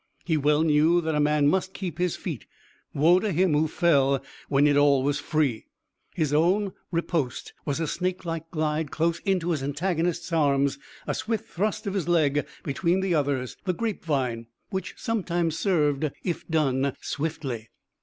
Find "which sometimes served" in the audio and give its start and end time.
14.71-16.09